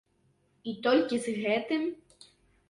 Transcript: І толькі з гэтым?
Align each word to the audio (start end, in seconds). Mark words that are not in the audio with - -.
І 0.71 0.73
толькі 0.87 1.19
з 1.27 1.35
гэтым? 1.45 1.87